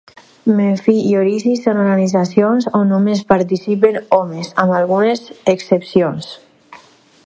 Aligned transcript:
Memphi 0.59 0.93
i 1.09 1.11
Osiris 1.17 1.61
són 1.65 1.81
organitzacions 1.81 2.67
on 2.81 2.89
només 2.95 3.23
participen 3.35 4.01
homes, 4.19 4.53
amb 4.65 4.77
algunes 4.81 5.25
excepcions. 5.57 6.37